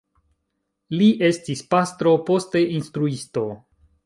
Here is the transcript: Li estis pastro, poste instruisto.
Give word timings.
Li 1.01 1.09
estis 1.27 1.61
pastro, 1.75 2.15
poste 2.31 2.65
instruisto. 2.79 3.47